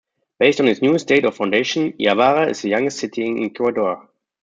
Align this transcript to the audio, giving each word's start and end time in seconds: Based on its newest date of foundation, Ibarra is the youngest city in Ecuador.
Based 0.39 0.59
on 0.59 0.67
its 0.67 0.81
newest 0.81 1.07
date 1.07 1.25
of 1.25 1.35
foundation, 1.37 1.93
Ibarra 1.99 2.49
is 2.49 2.63
the 2.63 2.69
youngest 2.69 2.97
city 2.97 3.23
in 3.27 3.43
Ecuador. 3.43 4.09